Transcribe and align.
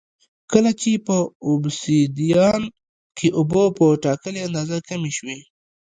کله 0.51 0.71
چې 0.81 0.91
په 1.07 1.17
اوبسیدیان 1.47 2.61
کې 3.17 3.27
اوبه 3.39 3.63
په 3.77 3.85
ټاکلې 4.03 4.39
اندازه 4.47 4.77
کمې 4.87 5.11
شي 5.17 5.35